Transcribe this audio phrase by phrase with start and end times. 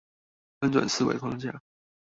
[0.59, 1.61] 翻轉思維框架